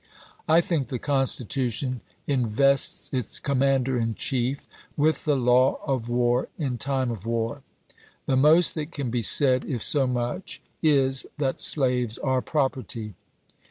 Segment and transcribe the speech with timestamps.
[0.47, 6.47] I think the Constitu tion invests its Commander in Chief with the law of war
[6.57, 7.61] in time of war.
[8.25, 13.13] The most that can be said, if so much, is, that slaves are property.